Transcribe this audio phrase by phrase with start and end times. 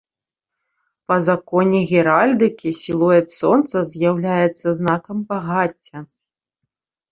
[1.11, 5.97] Па законе геральдыкі, сілуэт сонца з'яўляецца знакам багацця.